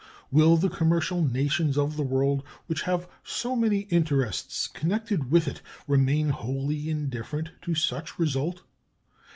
Will 0.31 0.57
the 0.57 0.67
commercial 0.67 1.23
nations 1.23 1.77
of 1.77 1.95
the 1.95 2.01
world, 2.01 2.41
which 2.65 2.81
have 2.89 3.07
so 3.23 3.55
many 3.55 3.81
interests 3.91 4.65
connected 4.65 5.29
with 5.29 5.47
it, 5.47 5.61
remain 5.87 6.29
wholly 6.29 6.89
indifferent 6.89 7.51
to 7.61 7.75
such 7.75 8.13
a 8.13 8.13
result? 8.17 8.63